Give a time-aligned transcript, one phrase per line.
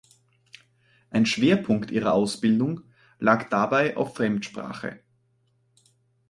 [1.11, 2.81] Ein Schwerpunkt ihrer Ausbildung
[3.19, 5.01] lag dabei auf Fremdsprache.